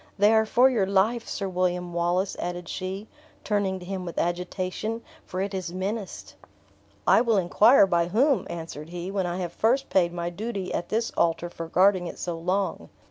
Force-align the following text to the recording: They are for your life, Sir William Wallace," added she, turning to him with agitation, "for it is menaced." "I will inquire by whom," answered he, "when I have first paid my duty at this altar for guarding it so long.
They 0.17 0.33
are 0.33 0.47
for 0.47 0.67
your 0.67 0.87
life, 0.87 1.27
Sir 1.27 1.47
William 1.47 1.93
Wallace," 1.93 2.35
added 2.39 2.67
she, 2.67 3.07
turning 3.43 3.77
to 3.77 3.85
him 3.85 4.03
with 4.03 4.17
agitation, 4.17 5.03
"for 5.27 5.41
it 5.41 5.53
is 5.53 5.71
menaced." 5.71 6.33
"I 7.05 7.21
will 7.21 7.37
inquire 7.37 7.85
by 7.85 8.07
whom," 8.07 8.47
answered 8.49 8.89
he, 8.89 9.11
"when 9.11 9.27
I 9.27 9.37
have 9.37 9.53
first 9.53 9.91
paid 9.91 10.11
my 10.11 10.31
duty 10.31 10.73
at 10.73 10.89
this 10.89 11.11
altar 11.11 11.51
for 11.51 11.67
guarding 11.67 12.07
it 12.07 12.17
so 12.17 12.35
long. 12.35 12.89